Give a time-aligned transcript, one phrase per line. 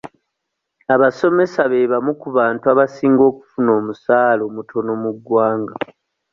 [0.93, 5.75] Abasomesa be bamu ku bantu abasinga okufuna omusaala omutono mu ggwanga.